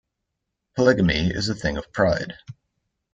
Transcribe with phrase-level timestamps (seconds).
[0.75, 2.33] Polygamy is a thing of pride.